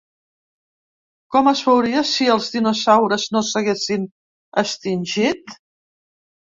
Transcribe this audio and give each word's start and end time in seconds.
Com 1.35 1.49
es 1.51 1.61
viuria 1.67 2.03
si 2.13 2.31
els 2.37 2.49
dinosaures 2.57 3.29
no 3.37 3.45
s’haguessin 3.51 4.11
extingit? 4.67 5.57